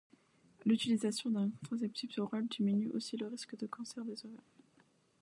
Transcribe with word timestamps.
L'utilisation 0.65 1.29
d'un 1.29 1.51
contraceptif 1.51 2.17
oral 2.17 2.47
diminue 2.47 2.89
aussi 2.89 3.17
le 3.17 3.27
risque 3.27 3.55
de 3.55 3.67
cancer 3.67 4.03
des 4.03 4.25
ovaires. 4.25 4.41